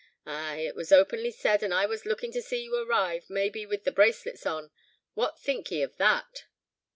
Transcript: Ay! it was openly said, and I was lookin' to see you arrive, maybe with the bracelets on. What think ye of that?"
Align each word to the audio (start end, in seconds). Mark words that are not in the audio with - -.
Ay! 0.25 0.61
it 0.61 0.73
was 0.73 0.91
openly 0.91 1.29
said, 1.29 1.61
and 1.61 1.71
I 1.71 1.85
was 1.85 2.07
lookin' 2.07 2.31
to 2.31 2.41
see 2.41 2.63
you 2.63 2.73
arrive, 2.75 3.29
maybe 3.29 3.67
with 3.67 3.83
the 3.83 3.91
bracelets 3.91 4.47
on. 4.47 4.71
What 5.13 5.39
think 5.39 5.69
ye 5.69 5.83
of 5.83 5.97
that?" 5.97 6.45